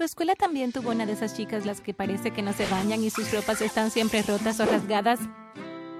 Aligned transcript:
¿Tu 0.00 0.04
escuela 0.04 0.34
también 0.34 0.72
tuvo 0.72 0.92
una 0.92 1.04
de 1.04 1.12
esas 1.12 1.36
chicas 1.36 1.66
las 1.66 1.82
que 1.82 1.92
parece 1.92 2.30
que 2.30 2.40
no 2.40 2.54
se 2.54 2.64
bañan 2.64 3.04
y 3.04 3.10
sus 3.10 3.30
ropas 3.34 3.60
están 3.60 3.90
siempre 3.90 4.22
rotas 4.22 4.58
o 4.58 4.64
rasgadas? 4.64 5.20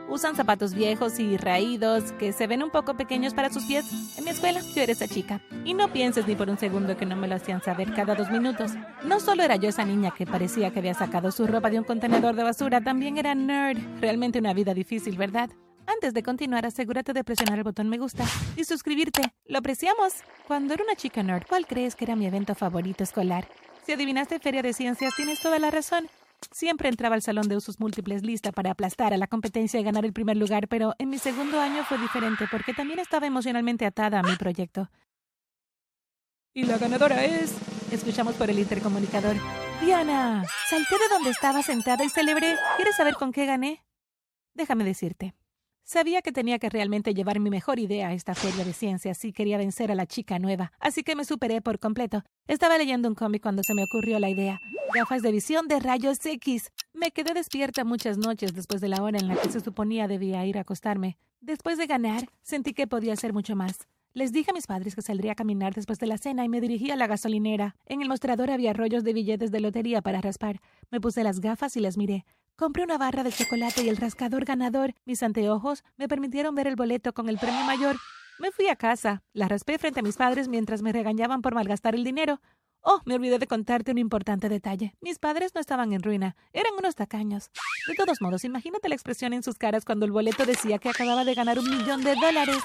Usan 0.08 0.34
zapatos 0.34 0.73
viejos 0.73 1.21
y 1.21 1.37
raídos 1.37 2.12
que 2.12 2.32
se 2.32 2.46
ven 2.46 2.62
un 2.62 2.71
poco 2.71 2.96
pequeños 2.96 3.34
para 3.34 3.52
sus 3.52 3.66
pies. 3.66 3.84
En 4.16 4.24
mi 4.24 4.30
escuela 4.30 4.62
yo 4.74 4.80
era 4.80 4.92
esa 4.92 5.06
chica. 5.06 5.42
Y 5.66 5.74
no 5.74 5.92
pienses 5.92 6.26
ni 6.26 6.34
por 6.34 6.48
un 6.48 6.56
segundo 6.56 6.96
que 6.96 7.04
no 7.04 7.14
me 7.14 7.28
lo 7.28 7.34
hacían 7.34 7.62
saber 7.62 7.92
cada 7.92 8.14
dos 8.14 8.30
minutos. 8.30 8.72
No 9.04 9.21
solo 9.21 9.42
era 9.42 9.56
yo 9.56 9.68
esa 9.68 9.85
niña 9.85 10.14
que 10.17 10.24
parecía 10.24 10.71
que 10.71 10.78
había 10.78 10.94
sacado 10.94 11.30
su 11.30 11.46
ropa 11.46 11.69
de 11.69 11.80
un 11.80 11.85
contenedor 11.85 12.35
de 12.37 12.44
basura, 12.44 12.80
también 12.80 13.19
era 13.19 13.35
nerd. 13.35 13.80
Realmente 14.01 14.38
una 14.38 14.54
vida 14.54 14.72
difícil, 14.72 15.19
¿verdad? 15.19 15.51
Antes 15.87 16.14
de 16.14 16.23
continuar, 16.23 16.64
asegúrate 16.64 17.12
de 17.12 17.23
presionar 17.23 17.59
el 17.59 17.64
botón 17.64 17.91
me 17.91 17.98
gusta 17.98 18.24
y 18.56 18.64
suscribirte. 18.64 19.34
¡Lo 19.45 19.59
apreciamos! 19.59 20.14
Cuando 20.48 20.73
era 20.73 20.84
una 20.84 20.96
chica 20.96 21.23
nerd, 21.23 21.45
¿cuál 21.46 21.66
crees 21.66 21.96
que 21.96 22.06
era 22.06 22.16
mi 22.16 22.24
evento 22.24 22.55
favorito 22.55 23.05
escolar? 23.05 23.46
Si 23.91 23.95
adivinaste 23.95 24.38
Feria 24.38 24.62
de 24.62 24.73
Ciencias, 24.73 25.16
tienes 25.16 25.41
toda 25.41 25.59
la 25.59 25.69
razón. 25.69 26.09
Siempre 26.53 26.89
entraba 26.89 27.17
al 27.17 27.23
salón 27.23 27.48
de 27.48 27.57
usos 27.57 27.81
múltiples 27.81 28.23
lista 28.23 28.53
para 28.53 28.71
aplastar 28.71 29.12
a 29.12 29.17
la 29.17 29.27
competencia 29.27 29.81
y 29.81 29.83
ganar 29.83 30.05
el 30.05 30.12
primer 30.12 30.37
lugar, 30.37 30.69
pero 30.69 30.95
en 31.01 31.11
mi 31.11 31.19
segundo 31.19 31.59
año 31.59 31.83
fue 31.83 31.98
diferente 31.98 32.47
porque 32.53 32.73
también 32.73 33.01
estaba 33.01 33.27
emocionalmente 33.27 33.84
atada 33.84 34.21
a 34.21 34.23
mi 34.23 34.37
proyecto. 34.37 34.89
Y 36.55 36.67
la 36.67 36.79
ganadora 36.79 37.25
es... 37.25 37.53
Escuchamos 37.91 38.37
por 38.37 38.48
el 38.48 38.61
intercomunicador. 38.61 39.34
Diana, 39.81 40.45
salté 40.69 40.95
de 40.95 41.09
donde 41.12 41.31
estaba 41.31 41.61
sentada 41.65 42.05
y 42.05 42.11
celebré. 42.11 42.55
¿Quieres 42.77 42.95
saber 42.95 43.15
con 43.15 43.33
qué 43.33 43.45
gané? 43.45 43.84
Déjame 44.55 44.84
decirte. 44.84 45.34
Sabía 45.93 46.23
que 46.23 46.30
tenía 46.30 46.61
que 46.61 46.71
realmente 46.71 47.15
llevar 47.15 47.41
mi 47.41 47.51
mejor 47.51 47.80
idea 47.80 48.11
a 48.11 48.12
esta 48.12 48.37
feria 48.37 48.65
de 48.65 48.73
ciencias 48.73 49.19
si 49.19 49.33
quería 49.33 49.59
vencer 49.59 49.91
a 49.91 49.97
la 49.97 50.07
chica 50.07 50.39
nueva, 50.39 50.71
así 50.79 51.03
que 51.03 51.17
me 51.17 51.25
superé 51.25 51.61
por 51.62 51.81
completo. 51.81 52.23
Estaba 52.47 52.79
leyendo 52.79 53.09
un 53.09 53.17
cómic 53.17 53.43
cuando 53.43 53.65
se 53.65 53.75
me 53.75 53.83
ocurrió 53.83 54.21
la 54.21 54.31
idea. 54.31 54.61
Gafas 54.95 55.21
de 55.21 55.33
visión 55.33 55.67
de 55.67 55.81
rayos 55.81 56.25
X. 56.25 56.71
Me 56.93 57.11
quedé 57.11 57.34
despierta 57.34 57.83
muchas 57.83 58.19
noches 58.19 58.55
después 58.55 58.81
de 58.81 58.87
la 58.87 59.03
hora 59.03 59.19
en 59.19 59.27
la 59.27 59.34
que 59.34 59.51
se 59.51 59.59
suponía 59.59 60.06
debía 60.06 60.47
ir 60.47 60.59
a 60.59 60.61
acostarme. 60.61 61.19
Después 61.41 61.77
de 61.77 61.89
ganar, 61.89 62.29
sentí 62.41 62.73
que 62.73 62.86
podía 62.86 63.14
hacer 63.14 63.33
mucho 63.33 63.57
más. 63.57 63.89
Les 64.12 64.31
dije 64.31 64.53
a 64.53 64.55
mis 64.55 64.69
padres 64.69 64.95
que 64.95 65.03
saldría 65.03 65.33
a 65.33 65.34
caminar 65.34 65.75
después 65.75 65.98
de 65.98 66.07
la 66.07 66.19
cena 66.19 66.45
y 66.45 66.48
me 66.48 66.61
dirigí 66.61 66.92
a 66.92 66.97
la 66.97 67.09
gasolinera. 67.09 67.75
En 67.86 68.01
el 68.01 68.09
mostrador 68.09 68.53
había 68.53 68.73
rollos 68.73 69.03
de 69.03 69.12
billetes 69.12 69.51
de 69.51 69.59
lotería 69.59 70.03
para 70.03 70.20
raspar. 70.20 70.61
Me 70.92 71.01
puse 71.01 71.25
las 71.25 71.41
gafas 71.41 71.77
y 71.77 71.81
las 71.81 71.97
miré. 71.97 72.25
Compré 72.61 72.84
una 72.84 72.98
barra 72.98 73.22
de 73.22 73.33
chocolate 73.33 73.83
y 73.83 73.89
el 73.89 73.97
rascador 73.97 74.44
ganador. 74.44 74.92
Mis 75.06 75.22
anteojos 75.22 75.83
me 75.97 76.08
permitieron 76.08 76.55
ver 76.55 76.67
el 76.67 76.77
boleto 76.77 77.14
con 77.14 77.30
el 77.30 77.39
premio 77.39 77.64
mayor. 77.64 77.97
Me 78.39 78.52
fui 78.52 78.69
a 78.69 78.77
casa. 78.77 79.22
La 79.33 79.48
raspé 79.48 79.78
frente 79.78 80.00
a 80.00 80.02
mis 80.02 80.19
padres 80.19 80.47
mientras 80.47 80.83
me 80.83 80.92
regañaban 80.92 81.41
por 81.41 81.55
malgastar 81.55 81.94
el 81.94 82.05
dinero. 82.05 82.42
Oh, 82.83 83.00
me 83.06 83.14
olvidé 83.14 83.39
de 83.39 83.47
contarte 83.47 83.92
un 83.92 83.97
importante 83.97 84.50
detalle. 84.50 84.94
Mis 85.00 85.19
padres 85.19 85.55
no 85.55 85.61
estaban 85.62 85.94
en 85.94 86.02
ruina, 86.02 86.36
eran 86.52 86.75
unos 86.78 86.97
tacaños. 86.97 87.50
De 87.89 87.94
todos 87.94 88.20
modos, 88.20 88.44
imagínate 88.44 88.91
la 88.91 88.95
expresión 88.95 89.33
en 89.33 89.42
sus 89.42 89.56
caras 89.56 89.86
cuando 89.86 90.05
el 90.05 90.12
boleto 90.12 90.45
decía 90.45 90.78
que 90.78 90.91
acababa 90.91 91.24
de 91.24 91.33
ganar 91.33 91.58
un 91.58 91.70
millón 91.70 92.05
de 92.05 92.14
dólares. 92.14 92.62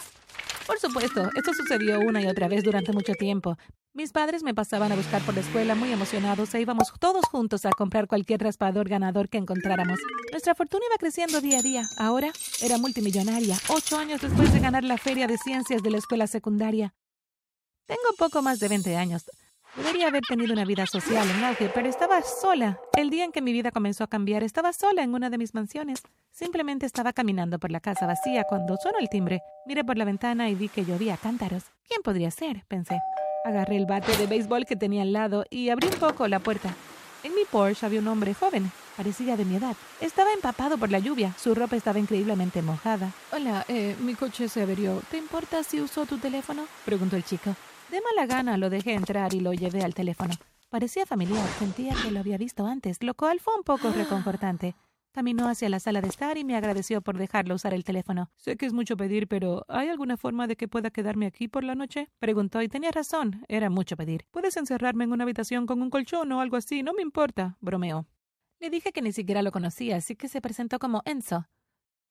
Por 0.68 0.78
supuesto, 0.78 1.30
esto 1.36 1.54
sucedió 1.54 2.02
una 2.02 2.22
y 2.22 2.28
otra 2.28 2.50
vez 2.50 2.66
durante 2.66 2.92
mucho 2.92 3.14
tiempo. 3.14 3.58
Mis 3.96 4.12
padres 4.12 4.44
me 4.44 4.54
pasaban 4.54 4.92
a 4.92 4.96
buscar 4.98 5.22
por 5.22 5.36
la 5.36 5.40
escuela 5.40 5.74
muy 5.74 5.90
emocionados 5.90 6.54
e 6.54 6.60
íbamos 6.60 6.92
todos 7.00 7.24
juntos 7.32 7.66
a 7.66 7.70
comprar 7.70 8.08
cualquier 8.10 8.42
raspador 8.42 8.90
ganador 8.90 9.30
que 9.30 9.38
encontráramos. 9.38 10.02
Nuestra 10.34 10.54
fortuna 10.54 10.84
iba 10.90 10.98
creciendo 10.98 11.40
día 11.40 11.60
a 11.60 11.62
día. 11.62 11.88
Ahora 11.98 12.30
era 12.62 12.78
multimillonaria, 12.78 13.56
ocho 13.70 13.98
años 13.98 14.20
después 14.20 14.52
de 14.52 14.60
ganar 14.60 14.84
la 14.84 14.98
feria 14.98 15.28
de 15.28 15.38
ciencias 15.38 15.82
de 15.82 15.92
la 15.92 16.00
escuela 16.00 16.28
secundaria. 16.28 16.94
Tengo 17.86 18.02
poco 18.18 18.42
más 18.42 18.60
de 18.60 18.68
20 18.68 18.98
años. 18.98 19.32
Debería 19.78 20.08
haber 20.08 20.24
tenido 20.28 20.52
una 20.52 20.66
vida 20.66 20.86
social 20.88 21.26
en 21.30 21.46
auge, 21.46 21.72
pero 21.74 21.88
estaba 21.88 22.22
sola. 22.22 22.78
El 22.98 23.10
día 23.10 23.24
en 23.24 23.32
que 23.32 23.42
mi 23.42 23.54
vida 23.54 23.72
comenzó 23.72 24.04
a 24.04 24.08
cambiar, 24.08 24.44
estaba 24.44 24.74
sola 24.74 25.04
en 25.04 25.16
una 25.16 25.30
de 25.30 25.38
mis 25.38 25.54
mansiones. 25.54 26.02
Simplemente 26.32 26.86
estaba 26.86 27.14
caminando 27.14 27.60
por 27.60 27.72
la 27.72 27.80
casa 27.80 28.06
vacía 28.06 28.44
cuando 28.44 28.76
sonó 28.76 28.98
el 29.00 29.08
timbre. 29.08 29.40
Miré 29.66 29.86
por 29.86 29.98
la 29.98 30.04
ventana 30.04 30.50
y 30.50 30.56
vi 30.56 30.68
que 30.68 30.84
llovía 30.84 31.16
cántaros. 31.16 31.64
¿Quién 31.88 32.02
podría 32.04 32.30
ser? 32.30 32.66
pensé. 32.68 33.00
Agarré 33.46 33.78
el 33.78 33.86
bate 33.86 34.18
de 34.18 34.26
béisbol 34.26 34.66
que 34.66 34.76
tenía 34.76 35.04
al 35.04 35.14
lado 35.14 35.46
y 35.52 35.70
abrí 35.70 35.88
un 35.88 36.00
poco 36.00 36.28
la 36.28 36.40
puerta. 36.40 36.74
En 37.24 37.36
mi 37.36 37.46
Porsche 37.46 37.86
había 37.86 38.00
un 38.00 38.08
hombre 38.08 38.34
joven, 38.34 38.72
parecía 38.98 39.38
de 39.38 39.46
mi 39.46 39.58
edad. 39.58 39.76
Estaba 40.02 40.34
empapado 40.34 40.80
por 40.80 40.90
la 40.90 40.98
lluvia, 40.98 41.32
su 41.38 41.54
ropa 41.54 41.76
estaba 41.76 42.00
increíblemente 42.00 42.64
mojada. 42.64 43.12
Hola, 43.32 43.64
eh, 43.68 43.96
mi 44.00 44.16
coche 44.16 44.50
se 44.50 44.64
averió. 44.64 45.00
¿Te 45.12 45.18
importa 45.18 45.62
si 45.62 45.80
uso 45.80 46.08
tu 46.08 46.18
teléfono? 46.18 46.66
preguntó 46.86 47.18
el 47.18 47.24
chico. 47.24 47.56
De 47.92 48.02
mala 48.02 48.26
gana 48.26 48.58
lo 48.58 48.72
dejé 48.72 48.94
entrar 48.94 49.32
y 49.36 49.42
lo 49.42 49.54
llevé 49.54 49.84
al 49.84 49.94
teléfono. 49.94 50.34
Parecía 50.72 51.06
familiar, 51.06 51.48
sentía 51.60 51.94
que 52.02 52.10
lo 52.10 52.22
había 52.22 52.40
visto 52.40 52.66
antes, 52.66 52.98
lo 53.04 53.14
cual 53.14 53.40
fue 53.40 53.54
un 53.56 53.64
poco 53.64 53.92
reconfortante. 53.92 54.74
Caminó 55.16 55.48
hacia 55.48 55.70
la 55.70 55.80
sala 55.80 56.02
de 56.02 56.10
estar 56.10 56.38
y 56.38 56.44
me 56.44 56.58
agradeció 56.58 57.00
por 57.00 57.18
dejarlo 57.18 57.56
usar 57.56 57.74
el 57.74 57.86
teléfono. 57.86 58.30
Sé 58.36 58.58
que 58.58 58.66
es 58.66 58.74
mucho 58.74 58.98
pedir, 58.98 59.30
pero 59.30 59.64
¿hay 59.70 59.88
alguna 59.88 60.18
forma 60.18 60.46
de 60.46 60.58
que 60.58 60.68
pueda 60.68 60.90
quedarme 60.90 61.26
aquí 61.26 61.48
por 61.48 61.64
la 61.64 61.74
noche? 61.74 62.10
Preguntó 62.20 62.62
y 62.62 62.68
tenía 62.68 62.92
razón, 62.92 63.46
era 63.48 63.70
mucho 63.70 63.96
pedir. 63.96 64.26
¿Puedes 64.32 64.58
encerrarme 64.58 65.06
en 65.06 65.14
una 65.14 65.24
habitación 65.24 65.68
con 65.68 65.82
un 65.82 65.90
colchón 65.90 66.30
o 66.34 66.42
algo 66.42 66.58
así? 66.58 66.84
No 66.84 66.92
me 66.94 67.02
importa, 67.02 67.56
bromeó. 67.62 68.06
Le 68.60 68.70
dije 68.70 68.92
que 68.92 69.02
ni 69.02 69.14
siquiera 69.14 69.42
lo 69.42 69.54
conocía, 69.54 69.96
así 69.96 70.18
que 70.18 70.28
se 70.28 70.42
presentó 70.42 70.80
como 70.80 71.02
Enzo. 71.06 71.48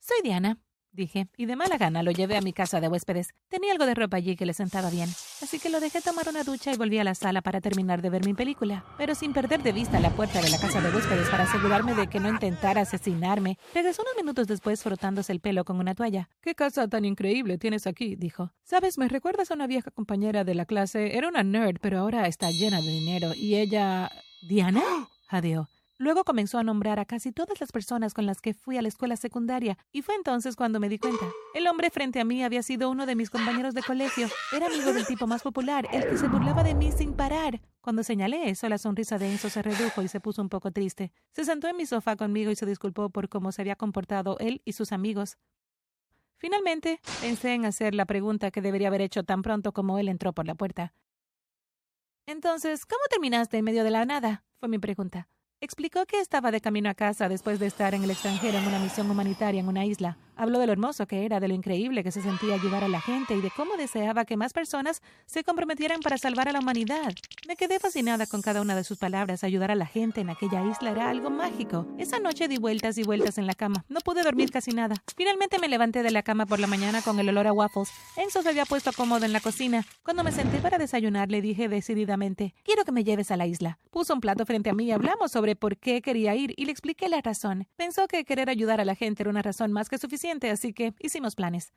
Soy 0.00 0.16
Diana, 0.22 0.58
dije, 0.94 1.28
y 1.36 1.46
de 1.46 1.56
mala 1.56 1.76
gana 1.76 2.02
lo 2.02 2.10
llevé 2.10 2.36
a 2.36 2.40
mi 2.40 2.52
casa 2.52 2.80
de 2.80 2.88
huéspedes. 2.88 3.34
Tenía 3.48 3.72
algo 3.72 3.86
de 3.86 3.94
ropa 3.94 4.16
allí 4.16 4.36
que 4.36 4.46
le 4.46 4.54
sentaba 4.54 4.90
bien, 4.90 5.08
así 5.42 5.58
que 5.58 5.68
lo 5.68 5.80
dejé 5.80 6.00
tomar 6.00 6.28
una 6.28 6.44
ducha 6.44 6.72
y 6.72 6.76
volví 6.76 6.98
a 6.98 7.04
la 7.04 7.14
sala 7.14 7.42
para 7.42 7.60
terminar 7.60 8.02
de 8.02 8.10
ver 8.10 8.24
mi 8.24 8.34
película, 8.34 8.84
pero 8.96 9.14
sin 9.14 9.32
perder 9.32 9.62
de 9.62 9.72
vista 9.72 10.00
la 10.00 10.10
puerta 10.10 10.40
de 10.40 10.50
la 10.50 10.58
casa 10.58 10.80
de 10.80 10.94
huéspedes 10.94 11.28
para 11.28 11.44
asegurarme 11.44 11.94
de 11.94 12.06
que 12.06 12.20
no 12.20 12.28
intentara 12.28 12.82
asesinarme. 12.82 13.58
Regresó 13.74 14.02
unos 14.02 14.16
minutos 14.16 14.46
después 14.46 14.82
frotándose 14.82 15.32
el 15.32 15.40
pelo 15.40 15.64
con 15.64 15.78
una 15.78 15.94
toalla. 15.94 16.28
¿Qué 16.40 16.54
casa 16.54 16.88
tan 16.88 17.04
increíble 17.04 17.58
tienes 17.58 17.86
aquí? 17.86 18.16
dijo. 18.16 18.52
Sabes, 18.64 18.98
me 18.98 19.08
recuerdas 19.08 19.50
a 19.50 19.54
una 19.54 19.66
vieja 19.66 19.90
compañera 19.90 20.44
de 20.44 20.54
la 20.54 20.64
clase. 20.64 21.16
Era 21.16 21.28
una 21.28 21.42
nerd, 21.42 21.76
pero 21.80 21.98
ahora 21.98 22.26
está 22.26 22.50
llena 22.50 22.80
de 22.80 22.88
dinero, 22.88 23.32
y 23.34 23.56
ella... 23.56 24.10
¿Diana? 24.48 24.82
Jadeó. 25.26 25.68
Luego 25.96 26.24
comenzó 26.24 26.58
a 26.58 26.64
nombrar 26.64 26.98
a 26.98 27.04
casi 27.04 27.30
todas 27.30 27.60
las 27.60 27.70
personas 27.70 28.14
con 28.14 28.26
las 28.26 28.40
que 28.40 28.52
fui 28.52 28.76
a 28.76 28.82
la 28.82 28.88
escuela 28.88 29.16
secundaria, 29.16 29.78
y 29.92 30.02
fue 30.02 30.16
entonces 30.16 30.56
cuando 30.56 30.80
me 30.80 30.88
di 30.88 30.98
cuenta. 30.98 31.24
El 31.54 31.68
hombre 31.68 31.90
frente 31.90 32.20
a 32.20 32.24
mí 32.24 32.42
había 32.42 32.64
sido 32.64 32.90
uno 32.90 33.06
de 33.06 33.14
mis 33.14 33.30
compañeros 33.30 33.74
de 33.74 33.82
colegio. 33.82 34.28
Era 34.52 34.66
amigo 34.66 34.92
del 34.92 35.06
tipo 35.06 35.28
más 35.28 35.42
popular, 35.42 35.86
el 35.92 36.08
que 36.08 36.18
se 36.18 36.26
burlaba 36.26 36.64
de 36.64 36.74
mí 36.74 36.90
sin 36.90 37.14
parar. 37.14 37.60
Cuando 37.80 38.02
señalé 38.02 38.50
eso, 38.50 38.68
la 38.68 38.78
sonrisa 38.78 39.18
de 39.18 39.30
Enzo 39.30 39.50
se 39.50 39.62
redujo 39.62 40.02
y 40.02 40.08
se 40.08 40.18
puso 40.18 40.42
un 40.42 40.48
poco 40.48 40.72
triste. 40.72 41.12
Se 41.30 41.44
sentó 41.44 41.68
en 41.68 41.76
mi 41.76 41.86
sofá 41.86 42.16
conmigo 42.16 42.50
y 42.50 42.56
se 42.56 42.66
disculpó 42.66 43.10
por 43.10 43.28
cómo 43.28 43.52
se 43.52 43.62
había 43.62 43.76
comportado 43.76 44.36
él 44.40 44.62
y 44.64 44.72
sus 44.72 44.90
amigos. 44.90 45.38
Finalmente, 46.36 47.00
pensé 47.20 47.54
en 47.54 47.66
hacer 47.66 47.94
la 47.94 48.04
pregunta 48.04 48.50
que 48.50 48.60
debería 48.60 48.88
haber 48.88 49.00
hecho 49.00 49.22
tan 49.22 49.42
pronto 49.42 49.72
como 49.72 49.98
él 50.00 50.08
entró 50.08 50.32
por 50.32 50.46
la 50.46 50.56
puerta. 50.56 50.92
Entonces, 52.26 52.84
¿cómo 52.84 53.02
terminaste 53.10 53.58
en 53.58 53.64
medio 53.64 53.84
de 53.84 53.90
la 53.90 54.04
nada? 54.04 54.44
fue 54.58 54.68
mi 54.68 54.78
pregunta. 54.78 55.28
Explicó 55.64 56.04
que 56.04 56.20
estaba 56.20 56.50
de 56.50 56.60
camino 56.60 56.90
a 56.90 56.94
casa 56.94 57.26
después 57.26 57.58
de 57.58 57.64
estar 57.64 57.94
en 57.94 58.04
el 58.04 58.10
extranjero 58.10 58.58
en 58.58 58.66
una 58.66 58.78
misión 58.78 59.10
humanitaria 59.10 59.60
en 59.60 59.68
una 59.68 59.86
isla. 59.86 60.18
Habló 60.36 60.58
de 60.58 60.66
lo 60.66 60.72
hermoso 60.72 61.06
que 61.06 61.24
era, 61.24 61.38
de 61.38 61.46
lo 61.46 61.54
increíble 61.54 62.02
que 62.02 62.10
se 62.10 62.20
sentía 62.20 62.54
ayudar 62.54 62.82
a 62.82 62.88
la 62.88 63.00
gente 63.00 63.36
y 63.36 63.40
de 63.40 63.50
cómo 63.50 63.76
deseaba 63.76 64.24
que 64.24 64.36
más 64.36 64.52
personas 64.52 65.00
se 65.26 65.44
comprometieran 65.44 66.00
para 66.00 66.18
salvar 66.18 66.48
a 66.48 66.52
la 66.52 66.58
humanidad. 66.58 67.12
Me 67.46 67.56
quedé 67.56 67.78
fascinada 67.78 68.26
con 68.26 68.42
cada 68.42 68.60
una 68.60 68.74
de 68.74 68.82
sus 68.82 68.98
palabras. 68.98 69.44
Ayudar 69.44 69.70
a 69.70 69.76
la 69.76 69.86
gente 69.86 70.22
en 70.22 70.30
aquella 70.30 70.64
isla 70.64 70.90
era 70.90 71.08
algo 71.08 71.30
mágico. 71.30 71.86
Esa 71.98 72.18
noche 72.18 72.48
di 72.48 72.56
vueltas 72.56 72.98
y 72.98 73.04
vueltas 73.04 73.38
en 73.38 73.46
la 73.46 73.54
cama. 73.54 73.84
No 73.88 74.00
pude 74.00 74.22
dormir 74.22 74.50
casi 74.50 74.72
nada. 74.72 74.96
Finalmente 75.16 75.58
me 75.60 75.68
levanté 75.68 76.02
de 76.02 76.10
la 76.10 76.22
cama 76.22 76.46
por 76.46 76.58
la 76.58 76.66
mañana 76.66 77.00
con 77.02 77.20
el 77.20 77.28
olor 77.28 77.46
a 77.46 77.52
waffles. 77.52 77.90
Enzo 78.16 78.42
se 78.42 78.48
había 78.48 78.64
puesto 78.64 78.90
cómodo 78.92 79.24
en 79.24 79.32
la 79.32 79.40
cocina. 79.40 79.86
Cuando 80.02 80.24
me 80.24 80.32
senté 80.32 80.58
para 80.58 80.78
desayunar 80.78 81.30
le 81.30 81.42
dije 81.42 81.68
decididamente, 81.68 82.54
quiero 82.64 82.84
que 82.84 82.92
me 82.92 83.04
lleves 83.04 83.30
a 83.30 83.36
la 83.36 83.46
isla. 83.46 83.78
Puso 83.90 84.14
un 84.14 84.20
plato 84.20 84.46
frente 84.46 84.70
a 84.70 84.74
mí 84.74 84.86
y 84.86 84.92
hablamos 84.92 85.30
sobre 85.30 85.54
por 85.54 85.76
qué 85.76 86.02
quería 86.02 86.34
ir 86.34 86.54
y 86.56 86.64
le 86.64 86.72
expliqué 86.72 87.08
la 87.08 87.20
razón. 87.20 87.68
Pensó 87.76 88.08
que 88.08 88.24
querer 88.24 88.50
ayudar 88.50 88.80
a 88.80 88.84
la 88.84 88.96
gente 88.96 89.22
era 89.22 89.30
una 89.30 89.42
razón 89.42 89.70
más 89.70 89.88
que 89.88 89.98
suficiente, 89.98 90.23
así 90.50 90.72
que 90.72 90.94
hicimos 91.00 91.34
planes. 91.34 91.72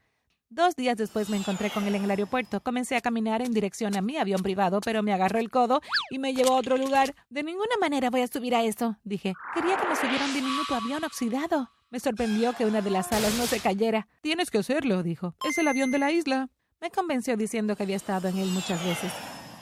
Dos 0.49 0.75
días 0.77 0.95
después 0.95 1.29
me 1.29 1.35
encontré 1.35 1.69
con 1.69 1.85
él 1.85 1.95
en 1.95 2.05
el 2.05 2.09
aeropuerto. 2.09 2.61
Comencé 2.61 2.95
a 2.95 3.01
caminar 3.01 3.41
en 3.41 3.53
dirección 3.53 3.97
a 3.97 4.01
mi 4.01 4.15
avión 4.15 4.41
privado, 4.41 4.79
pero 4.79 5.03
me 5.03 5.13
agarró 5.13 5.39
el 5.39 5.49
codo 5.49 5.81
y 6.09 6.19
me 6.19 6.33
llevó 6.33 6.53
a 6.53 6.59
otro 6.59 6.77
lugar. 6.77 7.13
De 7.29 7.43
ninguna 7.43 7.75
manera 7.81 8.09
voy 8.09 8.21
a 8.21 8.27
subir 8.27 8.55
a 8.55 8.63
eso, 8.63 8.97
dije. 9.03 9.33
Quería 9.53 9.75
que 9.75 9.87
me 9.87 9.95
subiera 9.95 10.23
un 10.23 10.33
diminuto 10.33 10.75
avión 10.75 11.03
oxidado. 11.03 11.69
Me 11.89 11.99
sorprendió 11.99 12.53
que 12.53 12.65
una 12.65 12.81
de 12.81 12.91
las 12.91 13.11
alas 13.11 13.35
no 13.37 13.45
se 13.45 13.59
cayera. 13.59 14.07
Tienes 14.21 14.49
que 14.49 14.59
hacerlo, 14.59 15.03
dijo. 15.03 15.35
Es 15.43 15.57
el 15.57 15.67
avión 15.67 15.91
de 15.91 15.99
la 15.99 16.11
isla. 16.11 16.49
Me 16.79 16.91
convenció 16.91 17.35
diciendo 17.35 17.75
que 17.75 17.83
había 17.83 17.97
estado 17.97 18.29
en 18.29 18.37
él 18.37 18.49
muchas 18.49 18.83
veces. 18.85 19.11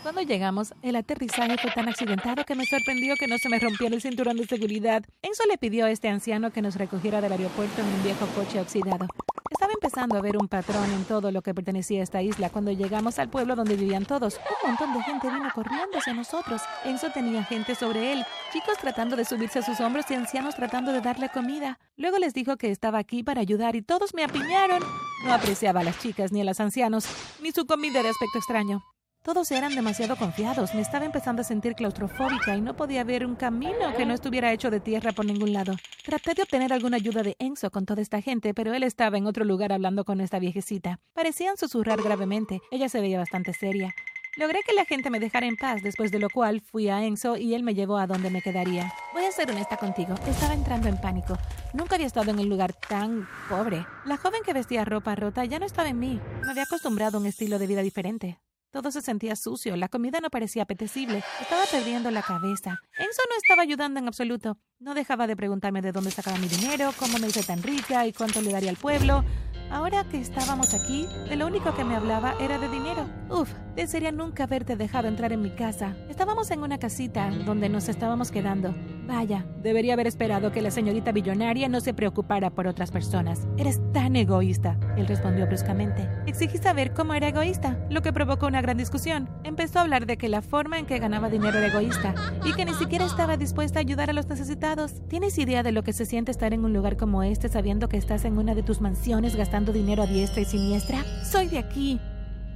Cuando 0.05 0.21
llegamos, 0.21 0.71
el 0.83 0.97
aterrizaje 0.97 1.57
fue 1.57 1.71
tan 1.71 1.89
accidentado 1.89 2.43
que 2.45 2.53
me 2.53 2.67
sorprendió 2.67 3.15
que 3.15 3.25
no 3.25 3.39
se 3.39 3.49
me 3.49 3.57
rompiera 3.57 3.95
el 3.95 4.03
cinturón 4.03 4.37
de 4.37 4.45
seguridad. 4.45 5.03
Enzo 5.23 5.41
le 5.49 5.57
pidió 5.57 5.87
a 5.87 5.89
este 5.89 6.09
anciano 6.09 6.51
que 6.51 6.61
nos 6.61 6.75
recogiera 6.75 7.21
del 7.21 7.31
aeropuerto 7.31 7.81
en 7.81 7.87
un 7.87 8.03
viejo 8.03 8.27
coche 8.35 8.59
oxidado. 8.59 9.07
Estaba 9.49 9.73
empezando 9.73 10.15
a 10.15 10.21
ver 10.21 10.37
un 10.37 10.47
patrón 10.47 10.91
en 10.91 11.05
todo 11.05 11.31
lo 11.31 11.41
que 11.41 11.55
pertenecía 11.55 12.01
a 12.01 12.03
esta 12.03 12.21
isla 12.21 12.51
cuando 12.51 12.71
llegamos 12.71 13.17
al 13.17 13.31
pueblo 13.31 13.55
donde 13.55 13.77
vivían 13.77 14.05
todos. 14.05 14.39
Un 14.63 14.69
montón 14.69 14.93
de 14.93 15.01
gente 15.01 15.27
vino 15.27 15.49
corriendo 15.55 15.97
hacia 15.97 16.13
nosotros. 16.13 16.61
Enzo 16.83 17.09
tenía 17.09 17.43
gente 17.43 17.73
sobre 17.73 18.13
él, 18.13 18.23
chicos 18.53 18.77
tratando 18.79 19.15
de 19.15 19.25
subirse 19.25 19.57
a 19.57 19.63
sus 19.63 19.79
hombros 19.79 20.05
y 20.11 20.13
ancianos 20.13 20.53
tratando 20.53 20.93
de 20.93 21.01
darle 21.01 21.29
comida. 21.29 21.79
Luego 21.97 22.19
les 22.19 22.35
dijo 22.35 22.57
que 22.57 22.69
estaba 22.69 22.99
aquí 22.99 23.23
para 23.23 23.41
ayudar 23.41 23.75
y 23.75 23.81
todos 23.81 24.13
me 24.13 24.23
apiñaron. 24.23 24.83
No 25.25 25.33
apreciaba 25.33 25.79
a 25.79 25.83
las 25.83 25.97
chicas 25.97 26.31
ni 26.31 26.41
a 26.41 26.43
los 26.43 26.59
ancianos, 26.59 27.07
ni 27.41 27.51
su 27.51 27.65
comida 27.65 28.03
de 28.03 28.09
aspecto 28.09 28.37
extraño. 28.37 28.83
Todos 29.25 29.49
eran 29.49 29.73
demasiado 29.73 30.17
confiados. 30.17 30.75
Me 30.75 30.81
estaba 30.81 31.03
empezando 31.03 31.41
a 31.41 31.45
sentir 31.45 31.73
claustrofóbica 31.73 32.55
y 32.55 32.61
no 32.61 32.75
podía 32.75 33.03
ver 33.03 33.25
un 33.25 33.35
camino 33.35 33.91
que 33.97 34.05
no 34.05 34.13
estuviera 34.13 34.53
hecho 34.53 34.69
de 34.69 34.79
tierra 34.79 35.13
por 35.13 35.25
ningún 35.25 35.51
lado. 35.51 35.73
Traté 36.03 36.35
de 36.35 36.43
obtener 36.43 36.71
alguna 36.71 36.97
ayuda 36.97 37.23
de 37.23 37.35
Enzo 37.39 37.71
con 37.71 37.87
toda 37.87 38.03
esta 38.03 38.21
gente, 38.21 38.53
pero 38.53 38.75
él 38.75 38.83
estaba 38.83 39.17
en 39.17 39.25
otro 39.25 39.43
lugar 39.43 39.73
hablando 39.73 40.05
con 40.05 40.21
esta 40.21 40.37
viejecita. 40.37 40.99
Parecían 41.13 41.57
susurrar 41.57 42.03
gravemente. 42.03 42.61
Ella 42.69 42.87
se 42.87 43.01
veía 43.01 43.17
bastante 43.17 43.51
seria. 43.53 43.95
Logré 44.37 44.59
que 44.63 44.75
la 44.75 44.85
gente 44.85 45.09
me 45.09 45.19
dejara 45.19 45.47
en 45.47 45.57
paz, 45.57 45.81
después 45.81 46.11
de 46.11 46.19
lo 46.19 46.29
cual 46.29 46.61
fui 46.61 46.89
a 46.89 47.03
Enzo 47.03 47.35
y 47.35 47.55
él 47.55 47.63
me 47.63 47.73
llevó 47.73 47.97
a 47.97 48.05
donde 48.05 48.29
me 48.29 48.43
quedaría. 48.43 48.93
Voy 49.11 49.25
a 49.25 49.31
ser 49.31 49.49
honesta 49.49 49.77
contigo, 49.77 50.13
estaba 50.27 50.53
entrando 50.53 50.87
en 50.87 51.01
pánico. 51.01 51.35
Nunca 51.73 51.95
había 51.95 52.05
estado 52.05 52.29
en 52.29 52.37
un 52.37 52.49
lugar 52.49 52.73
tan 52.73 53.27
pobre. 53.49 53.87
La 54.05 54.17
joven 54.17 54.43
que 54.45 54.53
vestía 54.53 54.85
ropa 54.85 55.15
rota 55.15 55.43
ya 55.45 55.57
no 55.57 55.65
estaba 55.65 55.89
en 55.89 55.97
mí. 55.97 56.21
Me 56.43 56.51
había 56.51 56.63
acostumbrado 56.63 57.17
a 57.17 57.21
un 57.21 57.25
estilo 57.25 57.57
de 57.57 57.65
vida 57.65 57.81
diferente. 57.81 58.37
Todo 58.75 58.91
se 58.91 59.01
sentía 59.01 59.37
sucio, 59.37 59.77
la 59.77 59.87
comida 59.87 60.19
no 60.19 60.29
parecía 60.29 60.63
apetecible, 60.63 61.23
estaba 61.39 61.61
perdiendo 61.71 62.11
la 62.11 62.21
cabeza. 62.21 62.81
Enzo 62.97 63.21
no 63.29 63.37
estaba 63.41 63.61
ayudando 63.61 64.01
en 64.01 64.07
absoluto. 64.09 64.57
No 64.79 64.93
dejaba 64.93 65.27
de 65.27 65.37
preguntarme 65.37 65.81
de 65.81 65.93
dónde 65.93 66.11
sacaba 66.11 66.37
mi 66.39 66.49
dinero, 66.49 66.91
cómo 66.99 67.17
me 67.17 67.27
hice 67.27 67.41
tan 67.41 67.63
rica 67.63 68.05
y 68.05 68.11
cuánto 68.11 68.41
le 68.41 68.51
daría 68.51 68.69
al 68.69 68.75
pueblo. 68.75 69.23
Ahora 69.71 70.03
que 70.09 70.19
estábamos 70.19 70.73
aquí, 70.73 71.07
de 71.29 71.37
lo 71.37 71.47
único 71.47 71.73
que 71.73 71.85
me 71.85 71.95
hablaba 71.95 72.35
era 72.41 72.57
de 72.57 72.67
dinero. 72.67 73.07
Uf, 73.29 73.49
desearía 73.77 74.11
nunca 74.11 74.43
haberte 74.43 74.75
dejado 74.75 75.07
entrar 75.07 75.31
en 75.31 75.41
mi 75.41 75.51
casa. 75.51 75.95
Estábamos 76.09 76.51
en 76.51 76.59
una 76.61 76.77
casita 76.77 77.29
donde 77.29 77.69
nos 77.69 77.87
estábamos 77.87 78.29
quedando. 78.29 78.75
Vaya, 79.07 79.45
debería 79.61 79.93
haber 79.93 80.07
esperado 80.07 80.51
que 80.51 80.61
la 80.61 80.71
señorita 80.71 81.11
billonaria 81.11 81.69
no 81.69 81.79
se 81.79 81.93
preocupara 81.93 82.49
por 82.49 82.65
otras 82.65 82.89
personas. 82.91 83.47
Eres 83.57 83.79
tan 83.93 84.15
egoísta, 84.15 84.79
él 84.97 85.05
respondió 85.05 85.45
bruscamente. 85.45 86.09
Exigí 86.25 86.57
saber 86.57 86.93
cómo 86.93 87.13
era 87.13 87.27
egoísta, 87.27 87.77
lo 87.91 88.01
que 88.01 88.13
provocó 88.13 88.47
una 88.47 88.61
gran 88.61 88.77
discusión. 88.77 89.29
Empezó 89.43 89.79
a 89.79 89.83
hablar 89.83 90.07
de 90.07 90.17
que 90.17 90.27
la 90.27 90.41
forma 90.41 90.79
en 90.79 90.87
que 90.87 90.97
ganaba 90.97 91.29
dinero 91.29 91.57
era 91.57 91.67
egoísta 91.67 92.15
y 92.43 92.53
que 92.53 92.65
ni 92.65 92.73
siquiera 92.73 93.05
estaba 93.05 93.37
dispuesta 93.37 93.79
a 93.79 93.81
ayudar 93.81 94.09
a 94.09 94.13
los 94.13 94.27
necesitados. 94.27 95.07
¿Tienes 95.07 95.37
idea 95.37 95.61
de 95.61 95.71
lo 95.71 95.83
que 95.83 95.93
se 95.93 96.05
siente 96.05 96.31
estar 96.31 96.53
en 96.53 96.65
un 96.65 96.73
lugar 96.73 96.97
como 96.97 97.21
este 97.21 97.47
sabiendo 97.47 97.87
que 97.87 97.97
estás 97.97 98.25
en 98.25 98.39
una 98.39 98.55
de 98.55 98.63
tus 98.63 98.81
mansiones 98.81 99.35
gastando 99.35 99.71
dinero 99.71 100.03
a 100.03 100.07
diestra 100.07 100.41
y 100.41 100.45
siniestra? 100.45 101.03
Soy 101.23 101.47
de 101.47 101.59
aquí. 101.59 101.99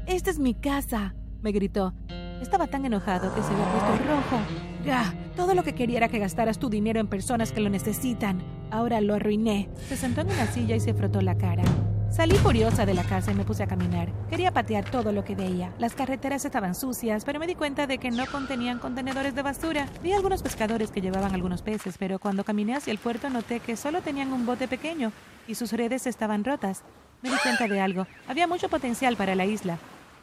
Esta 0.08 0.32
es 0.32 0.40
mi 0.40 0.56
casa, 0.56 1.14
me 1.42 1.52
gritó. 1.52 1.94
Estaba 2.42 2.66
tan 2.68 2.86
enojado 2.86 3.34
que 3.36 3.42
se 3.44 3.54
había 3.54 3.66
puesto 3.72 4.08
rojo. 4.08 4.42
¡Gah! 4.86 5.14
Todo 5.40 5.54
lo 5.54 5.64
que 5.64 5.74
quería 5.74 6.00
era 6.00 6.10
que 6.10 6.20
gastaras 6.20 6.60
tu 6.60 6.70
dinero 6.70 7.00
en 7.00 7.08
personas 7.08 7.54
que 7.54 7.62
lo 7.62 7.70
necesitan. 7.70 8.44
Ahora 8.72 9.00
lo 9.00 9.16
arruiné. 9.16 9.70
Se 9.88 9.96
sentó 9.96 10.20
en 10.20 10.28
una 10.28 10.48
silla 10.48 10.76
y 10.76 10.82
se 10.82 10.94
frotó 10.94 11.22
la 11.22 11.38
cara. 11.38 11.64
Salí 12.12 12.36
furiosa 12.36 12.86
de 12.86 12.94
la 12.94 13.06
casa 13.06 13.32
y 13.32 13.36
me 13.36 13.46
puse 13.46 13.64
a 13.64 13.68
caminar. 13.68 14.12
Quería 14.30 14.52
patear 14.52 14.92
todo 14.92 15.14
lo 15.14 15.24
que 15.24 15.36
veía. 15.36 15.74
Las 15.80 15.96
carreteras 15.96 16.44
estaban 16.44 16.76
sucias, 16.76 17.24
pero 17.24 17.40
me 17.40 17.48
di 17.48 17.56
cuenta 17.56 17.88
de 17.88 18.00
que 18.00 18.12
no 18.12 18.26
contenían 18.26 18.80
contenedores 18.80 19.34
de 19.34 19.42
basura. 19.42 19.88
Vi 20.04 20.12
algunos 20.12 20.44
pescadores 20.44 20.92
que 20.92 21.00
llevaban 21.00 21.34
algunos 21.34 21.62
peces, 21.62 21.96
pero 21.98 22.20
cuando 22.20 22.44
caminé 22.44 22.76
hacia 22.76 22.92
el 22.92 22.98
puerto 22.98 23.30
noté 23.30 23.62
que 23.62 23.78
solo 23.78 24.02
tenían 24.02 24.34
un 24.34 24.46
bote 24.46 24.68
pequeño 24.68 25.14
y 25.48 25.56
sus 25.56 25.72
redes 25.72 26.06
estaban 26.06 26.44
rotas. 26.44 26.84
Me 27.22 27.30
di 27.30 27.38
cuenta 27.42 27.66
de 27.70 27.80
algo. 27.80 28.08
Había 28.28 28.46
mucho 28.46 28.68
potencial 28.68 29.16
para 29.16 29.36
la 29.36 29.46
isla. 29.46 29.78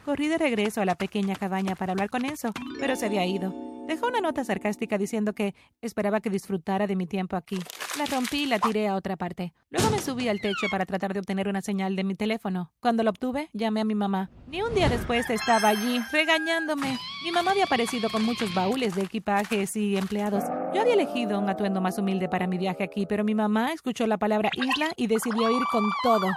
Corrí 0.05 0.27
de 0.27 0.37
regreso 0.37 0.79
a 0.81 0.85
la 0.85 0.93
pequeña 0.93 1.35
cabaña 1.35 1.75
para 1.75 1.93
hablar 1.93 2.11
con 2.11 2.23
Enzo, 2.23 2.51
pero 2.79 2.95
se 2.95 3.07
había 3.07 3.25
ido. 3.25 3.66
Dejó 3.87 4.07
una 4.07 4.19
nota 4.19 4.43
sarcástica 4.43 4.97
diciendo 4.97 5.31
que 5.31 5.55
esperaba 5.81 6.19
que 6.19 6.29
disfrutara 6.29 6.87
de 6.87 6.97
mi 6.97 7.07
tiempo 7.07 7.37
aquí. 7.37 7.57
La 7.97 8.05
rompí 8.05 8.43
y 8.43 8.45
la 8.45 8.59
tiré 8.59 8.89
a 8.89 8.95
otra 8.95 9.15
parte. 9.15 9.53
Luego 9.69 9.89
me 9.89 9.99
subí 9.99 10.27
al 10.27 10.41
techo 10.41 10.67
para 10.69 10.85
tratar 10.85 11.13
de 11.13 11.21
obtener 11.21 11.47
una 11.47 11.61
señal 11.61 11.95
de 11.95 12.03
mi 12.03 12.13
teléfono. 12.13 12.73
Cuando 12.81 13.03
lo 13.03 13.11
obtuve, 13.11 13.49
llamé 13.53 13.79
a 13.79 13.85
mi 13.85 13.95
mamá. 13.95 14.29
Ni 14.47 14.61
un 14.61 14.75
día 14.75 14.89
después 14.89 15.29
estaba 15.29 15.69
allí, 15.69 16.01
regañándome. 16.11 16.97
Mi 17.23 17.31
mamá 17.31 17.51
había 17.51 17.63
aparecido 17.63 18.09
con 18.09 18.25
muchos 18.25 18.53
baúles 18.53 18.93
de 18.93 19.03
equipajes 19.03 19.75
y 19.77 19.95
empleados. 19.95 20.43
Yo 20.75 20.81
había 20.81 20.95
elegido 20.95 21.39
un 21.39 21.49
atuendo 21.49 21.79
más 21.79 21.97
humilde 21.97 22.27
para 22.27 22.45
mi 22.45 22.57
viaje 22.57 22.83
aquí, 22.83 23.05
pero 23.05 23.23
mi 23.23 23.35
mamá 23.35 23.71
escuchó 23.71 24.05
la 24.05 24.17
palabra 24.17 24.49
isla 24.53 24.91
y 24.97 25.07
decidió 25.07 25.49
ir 25.49 25.63
con 25.71 25.85
todo. 26.03 26.27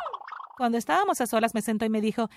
Cuando 0.57 0.79
estábamos 0.79 1.21
a 1.21 1.27
solas 1.27 1.53
me 1.53 1.63
sentó 1.63 1.85
y 1.85 1.91
me 1.91 2.01
dijo, 2.01 2.31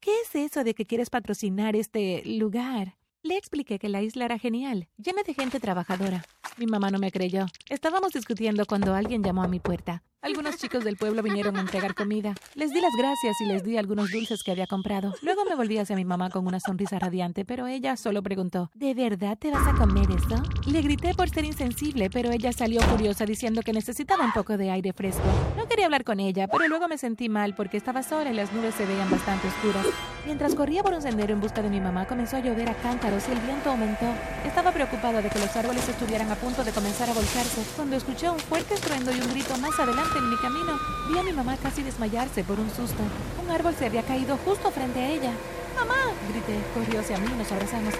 ¿Qué 0.00 0.20
es 0.20 0.34
eso 0.34 0.64
de 0.64 0.74
que 0.74 0.86
quieres 0.86 1.10
patrocinar 1.10 1.74
este 1.74 2.22
lugar? 2.24 2.96
Le 3.22 3.36
expliqué 3.36 3.80
que 3.80 3.88
la 3.88 4.00
isla 4.00 4.26
era 4.26 4.38
genial, 4.38 4.86
llena 4.96 5.22
de 5.24 5.34
gente 5.34 5.58
trabajadora. 5.58 6.24
Mi 6.56 6.66
mamá 6.66 6.90
no 6.90 7.00
me 7.00 7.10
creyó. 7.10 7.46
Estábamos 7.68 8.12
discutiendo 8.12 8.64
cuando 8.64 8.94
alguien 8.94 9.24
llamó 9.24 9.42
a 9.42 9.48
mi 9.48 9.58
puerta. 9.58 10.04
Algunos 10.20 10.56
chicos 10.56 10.82
del 10.82 10.96
pueblo 10.96 11.22
vinieron 11.22 11.56
a 11.56 11.60
entregar 11.60 11.94
comida. 11.94 12.34
Les 12.56 12.72
di 12.72 12.80
las 12.80 12.90
gracias 12.98 13.40
y 13.40 13.44
les 13.46 13.62
di 13.62 13.76
algunos 13.76 14.10
dulces 14.10 14.42
que 14.42 14.50
había 14.50 14.66
comprado. 14.66 15.14
Luego 15.22 15.44
me 15.44 15.54
volví 15.54 15.78
hacia 15.78 15.94
mi 15.94 16.04
mamá 16.04 16.28
con 16.28 16.44
una 16.44 16.58
sonrisa 16.58 16.98
radiante, 16.98 17.44
pero 17.44 17.68
ella 17.68 17.96
solo 17.96 18.20
preguntó, 18.20 18.68
¿De 18.74 18.94
verdad 18.94 19.38
te 19.38 19.52
vas 19.52 19.68
a 19.68 19.74
comer 19.74 20.08
eso? 20.10 20.42
Le 20.66 20.82
grité 20.82 21.14
por 21.14 21.30
ser 21.30 21.44
insensible, 21.44 22.10
pero 22.10 22.32
ella 22.32 22.52
salió 22.52 22.80
furiosa 22.80 23.26
diciendo 23.26 23.62
que 23.62 23.72
necesitaba 23.72 24.24
un 24.24 24.32
poco 24.32 24.56
de 24.56 24.72
aire 24.72 24.92
fresco. 24.92 25.22
No 25.56 25.68
quería 25.68 25.84
hablar 25.84 26.02
con 26.02 26.18
ella, 26.18 26.48
pero 26.48 26.66
luego 26.66 26.88
me 26.88 26.98
sentí 26.98 27.28
mal 27.28 27.54
porque 27.54 27.76
estaba 27.76 28.02
sola 28.02 28.32
y 28.32 28.34
las 28.34 28.52
nubes 28.52 28.74
se 28.74 28.86
veían 28.86 29.08
bastante 29.08 29.46
oscuras. 29.46 29.86
Mientras 30.26 30.56
corría 30.56 30.82
por 30.82 30.94
un 30.94 31.00
sendero 31.00 31.32
en 31.32 31.40
busca 31.40 31.62
de 31.62 31.70
mi 31.70 31.80
mamá, 31.80 32.08
comenzó 32.08 32.38
a 32.38 32.40
llover 32.40 32.68
a 32.68 32.74
cántaros 32.74 33.22
y 33.28 33.32
el 33.32 33.38
viento 33.38 33.70
aumentó. 33.70 34.12
Estaba 34.44 34.72
preocupada 34.72 35.22
de 35.22 35.30
que 35.30 35.38
los 35.38 35.54
árboles 35.54 35.88
estuvieran 35.88 36.28
a 36.32 36.34
punto 36.34 36.64
de 36.64 36.72
comenzar 36.72 37.08
a 37.08 37.14
volcarse, 37.14 37.62
cuando 37.76 37.94
escuché 37.94 38.28
un 38.28 38.40
fuerte 38.40 38.74
estruendo 38.74 39.12
y 39.12 39.20
un 39.20 39.30
grito 39.30 39.56
más 39.58 39.78
adelante 39.78 40.07
en 40.16 40.30
mi 40.30 40.36
camino, 40.36 40.78
vi 41.08 41.18
a 41.18 41.22
mi 41.22 41.32
mamá 41.32 41.56
casi 41.56 41.82
desmayarse 41.82 42.44
por 42.44 42.58
un 42.58 42.70
susto. 42.70 43.02
Un 43.42 43.50
árbol 43.50 43.74
se 43.78 43.86
había 43.86 44.02
caído 44.02 44.38
justo 44.44 44.70
frente 44.70 45.00
a 45.00 45.10
ella. 45.10 45.32
¡Mamá! 45.76 45.94
grité. 46.30 46.58
Corrió 46.74 47.00
hacia 47.00 47.18
mí 47.18 47.28
y 47.30 47.38
nos 47.38 47.52
abrazamos. 47.52 47.94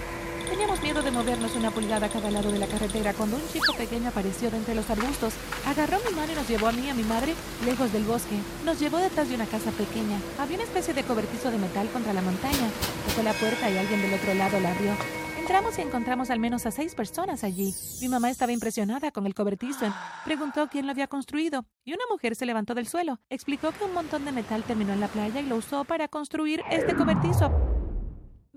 Teníamos 0.48 0.80
miedo 0.80 1.02
de 1.02 1.10
movernos 1.10 1.54
una 1.56 1.70
pulgada 1.70 2.06
a 2.06 2.08
cada 2.08 2.30
lado 2.30 2.50
de 2.50 2.58
la 2.58 2.66
carretera 2.66 3.12
cuando 3.12 3.36
un 3.36 3.46
chico 3.52 3.74
pequeño 3.74 4.08
apareció 4.08 4.50
de 4.50 4.56
entre 4.56 4.74
los 4.74 4.88
arbustos. 4.88 5.34
Agarró 5.66 5.98
mi 6.08 6.14
mano 6.16 6.32
y 6.32 6.36
nos 6.36 6.48
llevó 6.48 6.68
a 6.68 6.72
mí 6.72 6.86
y 6.86 6.90
a 6.90 6.94
mi 6.94 7.04
madre 7.04 7.34
lejos 7.66 7.92
del 7.92 8.04
bosque. 8.04 8.38
Nos 8.64 8.80
llevó 8.80 8.96
detrás 8.98 9.28
de 9.28 9.34
una 9.34 9.46
casa 9.46 9.70
pequeña. 9.72 10.18
Había 10.40 10.56
una 10.56 10.64
especie 10.64 10.94
de 10.94 11.04
cobertizo 11.04 11.50
de 11.50 11.58
metal 11.58 11.88
contra 11.90 12.14
la 12.14 12.22
montaña. 12.22 12.70
Tocó 13.08 13.22
la 13.22 13.34
puerta 13.34 13.70
y 13.70 13.76
alguien 13.76 14.00
del 14.00 14.14
otro 14.14 14.32
lado 14.34 14.58
la 14.60 14.70
abrió. 14.70 15.17
Entramos 15.48 15.78
y 15.78 15.80
encontramos 15.80 16.28
al 16.28 16.40
menos 16.40 16.66
a 16.66 16.70
seis 16.70 16.94
personas 16.94 17.42
allí. 17.42 17.74
Mi 18.02 18.08
mamá 18.08 18.28
estaba 18.28 18.52
impresionada 18.52 19.10
con 19.10 19.24
el 19.24 19.32
cobertizo. 19.32 19.86
Preguntó 20.26 20.68
quién 20.68 20.84
lo 20.84 20.92
había 20.92 21.06
construido 21.06 21.64
y 21.86 21.94
una 21.94 22.04
mujer 22.10 22.36
se 22.36 22.44
levantó 22.44 22.74
del 22.74 22.86
suelo. 22.86 23.18
Explicó 23.30 23.72
que 23.72 23.82
un 23.82 23.94
montón 23.94 24.26
de 24.26 24.32
metal 24.32 24.62
terminó 24.64 24.92
en 24.92 25.00
la 25.00 25.08
playa 25.08 25.40
y 25.40 25.46
lo 25.46 25.56
usó 25.56 25.84
para 25.84 26.06
construir 26.06 26.60
este 26.70 26.94
cobertizo. 26.94 27.77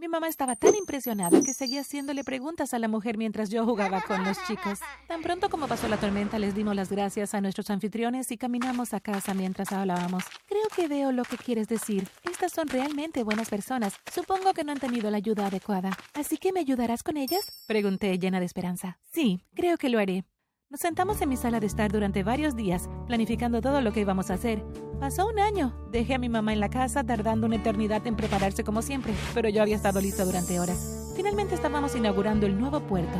Mi 0.02 0.08
mamá 0.08 0.28
estaba 0.28 0.56
tan 0.56 0.74
impresionada 0.76 1.44
que 1.44 1.54
seguía 1.54 1.82
haciéndole 1.82 2.24
preguntas 2.24 2.74
a 2.74 2.80
la 2.80 2.88
mujer 2.88 3.20
mientras 3.20 3.52
yo 3.52 3.64
jugaba 3.66 4.02
con 4.02 4.24
los 4.24 4.36
chicos. 4.48 4.80
Tan 5.08 5.22
pronto 5.22 5.48
como 5.48 5.68
pasó 5.68 5.88
la 5.88 5.98
tormenta, 5.98 6.40
les 6.40 6.56
dimos 6.56 6.76
las 6.76 6.90
gracias 6.90 7.36
a 7.36 7.40
nuestros 7.40 7.70
anfitriones 7.70 8.32
y 8.32 8.38
caminamos 8.40 8.96
a 8.96 9.00
casa 9.00 9.36
mientras 9.36 9.72
hablábamos. 9.72 10.24
Creo 10.48 10.68
que 10.76 10.88
veo 10.88 11.12
lo 11.12 11.24
que 11.24 11.38
quieres 11.38 11.68
decir. 11.68 12.08
Estas 12.24 12.52
son 12.52 12.68
realmente 12.68 13.22
buenas 13.22 13.52
personas. 13.52 13.94
Supongo 14.12 14.56
que 14.56 14.64
no 14.64 14.72
han 14.72 14.80
tenido 14.80 15.12
la 15.12 15.18
ayuda 15.18 15.46
adecuada. 15.46 15.96
¿Así 16.16 16.38
que 16.38 16.52
me 16.52 16.62
ayudarás 16.62 17.04
con 17.04 17.16
ellas? 17.16 17.64
Pregunté 17.68 18.18
llena 18.18 18.40
de 18.40 18.48
esperanza. 18.48 18.98
Sí, 19.14 19.46
creo 19.54 19.78
que 19.78 19.90
lo 19.90 20.00
haré. 20.00 20.26
Nos 20.72 20.80
sentamos 20.80 21.22
en 21.22 21.28
mi 21.28 21.36
sala 21.36 21.60
de 21.60 21.68
estar 21.68 21.92
durante 21.92 22.24
varios 22.24 22.56
días, 22.56 22.90
planificando 23.06 23.60
todo 23.60 23.82
lo 23.82 23.92
que 23.92 24.00
íbamos 24.00 24.32
a 24.32 24.36
hacer. 24.36 24.64
Pasó 25.02 25.28
un 25.28 25.38
año. 25.38 25.74
Dejé 25.92 26.14
a 26.14 26.18
mi 26.18 26.30
mamá 26.30 26.54
en 26.54 26.62
la 26.62 26.70
casa, 26.70 27.04
tardando 27.04 27.46
una 27.46 27.58
eternidad 27.58 28.08
en 28.08 28.16
prepararse 28.16 28.64
como 28.64 28.82
siempre, 28.82 29.14
pero 29.34 29.50
yo 29.50 29.62
había 29.62 29.76
estado 29.76 30.00
listo 30.00 30.24
durante 30.24 30.62
horas. 30.62 31.12
Finalmente 31.14 31.56
estábamos 31.56 31.94
inaugurando 31.98 32.46
el 32.46 32.58
nuevo 32.58 32.80
puerto. 32.80 33.18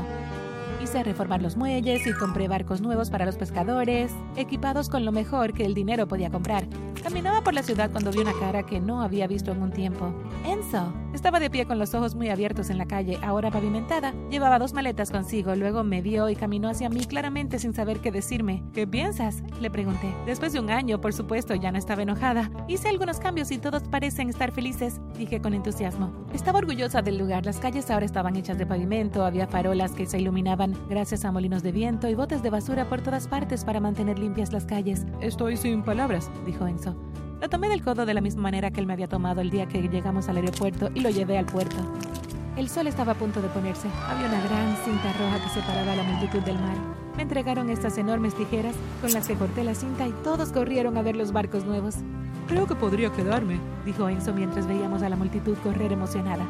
Hice 0.82 1.04
reformar 1.04 1.42
los 1.42 1.58
muelles 1.58 2.08
y 2.08 2.14
compré 2.14 2.48
barcos 2.48 2.80
nuevos 2.80 3.10
para 3.10 3.26
los 3.26 3.36
pescadores, 3.36 4.14
equipados 4.38 4.88
con 4.88 5.04
lo 5.04 5.12
mejor 5.12 5.52
que 5.52 5.66
el 5.66 5.74
dinero 5.74 6.08
podía 6.08 6.32
comprar. 6.32 6.66
Caminaba 7.04 7.44
por 7.44 7.54
la 7.54 7.64
ciudad 7.64 7.92
cuando 7.92 8.12
vi 8.12 8.20
una 8.20 8.34
cara 8.40 8.64
que 8.66 8.80
no 8.80 9.02
había 9.02 9.28
visto 9.28 9.52
en 9.52 9.62
un 9.62 9.72
tiempo. 9.72 10.14
Enzo. 10.46 10.94
Estaba 11.22 11.40
de 11.40 11.52
pie 11.52 11.68
con 11.68 11.78
los 11.78 11.94
ojos 11.94 12.16
muy 12.16 12.30
abiertos 12.30 12.72
en 12.72 12.80
la 12.80 12.88
calle, 12.88 13.20
ahora 13.22 13.52
pavimentada. 13.52 14.12
Llevaba 14.32 14.58
dos 14.58 14.74
maletas 14.74 15.12
consigo, 15.12 15.54
luego 15.54 15.84
me 15.84 16.02
vio 16.02 16.28
y 16.30 16.36
caminó 16.36 16.68
hacia 16.68 16.90
mí 16.90 17.06
claramente 17.06 17.60
sin 17.60 17.76
saber 17.76 18.00
qué 18.00 18.12
decirme. 18.12 18.64
¿Qué 18.74 18.88
piensas? 18.88 19.44
Le 19.62 19.70
pregunté. 19.70 20.12
Después 20.26 20.52
de 20.52 20.60
un 20.60 20.72
año, 20.72 21.00
por 21.00 21.14
supuesto, 21.14 21.54
ya 21.54 21.72
no 21.72 21.78
estaba 21.78 22.02
enojada. 22.02 22.50
Hice 22.68 22.90
algunos 22.90 23.20
cambios 23.20 23.52
y 23.52 23.60
todos 23.60 23.84
parecen 23.84 24.30
estar 24.30 24.52
felices, 24.52 25.00
dije 25.16 25.40
con 25.40 25.54
entusiasmo. 25.54 26.12
Estaba 26.34 26.58
orgullosa 26.58 27.04
del 27.04 27.20
lugar. 27.20 27.46
Las 27.46 27.60
calles 27.60 27.92
ahora 27.92 28.08
estaban 28.08 28.36
hechas 28.36 28.58
de 28.58 28.66
pavimento, 28.66 29.24
había 29.24 29.46
farolas 29.46 29.92
que 29.92 30.08
se 30.08 30.20
iluminaban 30.20 30.76
gracias 30.90 31.24
a 31.24 31.32
molinos 31.32 31.62
de 31.62 31.72
viento 31.72 32.10
y 32.10 32.16
botes 32.16 32.42
de 32.42 32.50
basura 32.50 32.90
por 32.90 33.02
todas 33.02 33.28
partes 33.28 33.64
para 33.64 33.80
mantener 33.80 34.18
limpias 34.18 34.52
las 34.52 34.66
calles. 34.66 35.06
Estoy 35.22 35.56
sin 35.56 35.84
palabras, 35.84 36.32
dijo 36.48 36.66
Enzo. 36.66 36.96
Lo 37.42 37.50
tomé 37.50 37.70
del 37.70 37.82
codo 37.82 38.06
de 38.06 38.14
la 38.14 38.22
misma 38.22 38.44
manera 38.44 38.70
que 38.70 38.80
él 38.80 38.86
me 38.86 38.94
había 38.94 39.08
tomado 39.08 39.42
el 39.42 39.50
día 39.50 39.66
que 39.66 39.82
llegamos 39.82 40.30
al 40.30 40.38
aeropuerto 40.38 40.92
y 40.94 41.00
lo 41.00 41.10
llevé 41.10 41.40
al 41.40 41.48
puerto. 41.48 41.76
El 42.56 42.70
sol 42.70 42.86
estaba 42.86 43.14
a 43.14 43.16
punto 43.16 43.42
de 43.42 43.48
ponerse. 43.48 43.88
Había 44.08 44.28
una 44.28 44.44
gran 44.44 44.78
cinta 44.86 45.12
roja 45.14 45.44
que 45.44 45.50
separaba 45.50 45.94
a 45.94 45.96
la 45.96 46.04
multitud 46.04 46.42
del 46.42 46.60
mar. 46.60 46.78
Me 47.18 47.24
entregaron 47.24 47.72
estas 47.72 47.98
enormes 47.98 48.36
tijeras 48.36 48.76
con 49.02 49.12
las 49.12 49.28
que 49.28 49.34
corté 49.34 49.64
la 49.64 49.74
cinta 49.74 50.08
y 50.08 50.12
todos 50.24 50.52
corrieron 50.52 50.98
a 50.98 51.02
ver 51.02 51.16
los 51.16 51.32
barcos 51.32 51.66
nuevos. 51.66 51.96
Creo 52.48 52.68
que 52.68 52.76
podría 52.76 53.12
quedarme, 53.12 53.60
dijo 53.86 54.08
Enzo 54.08 54.34
mientras 54.34 54.68
veíamos 54.68 55.02
a 55.02 55.10
la 55.10 55.16
multitud 55.16 55.58
correr 55.64 55.94
emocionada. 55.94 56.46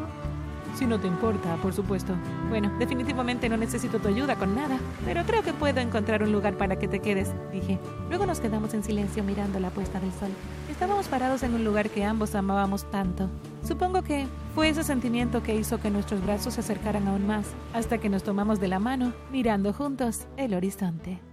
Si 0.75 0.85
no 0.85 0.99
te 0.99 1.07
importa, 1.07 1.55
por 1.57 1.73
supuesto. 1.73 2.15
Bueno, 2.49 2.71
definitivamente 2.79 3.49
no 3.49 3.57
necesito 3.57 3.99
tu 3.99 4.07
ayuda 4.07 4.35
con 4.35 4.55
nada, 4.55 4.77
pero 5.05 5.23
creo 5.25 5.43
que 5.43 5.53
puedo 5.53 5.79
encontrar 5.79 6.23
un 6.23 6.31
lugar 6.31 6.57
para 6.57 6.77
que 6.77 6.87
te 6.87 6.99
quedes, 6.99 7.33
dije. 7.51 7.79
Luego 8.09 8.25
nos 8.25 8.39
quedamos 8.39 8.73
en 8.73 8.83
silencio 8.83 9.23
mirando 9.23 9.59
la 9.59 9.69
puesta 9.69 9.99
del 9.99 10.11
sol. 10.13 10.29
Estábamos 10.69 11.07
parados 11.07 11.43
en 11.43 11.53
un 11.53 11.63
lugar 11.63 11.89
que 11.89 12.03
ambos 12.03 12.35
amábamos 12.35 12.89
tanto. 12.89 13.29
Supongo 13.63 14.01
que 14.01 14.27
fue 14.55 14.69
ese 14.69 14.83
sentimiento 14.83 15.43
que 15.43 15.55
hizo 15.55 15.79
que 15.79 15.91
nuestros 15.91 16.23
brazos 16.23 16.55
se 16.55 16.61
acercaran 16.61 17.07
aún 17.07 17.27
más, 17.27 17.45
hasta 17.73 17.99
que 17.99 18.09
nos 18.09 18.23
tomamos 18.23 18.59
de 18.59 18.67
la 18.67 18.79
mano, 18.79 19.13
mirando 19.31 19.73
juntos 19.73 20.27
el 20.37 20.53
horizonte. 20.53 21.30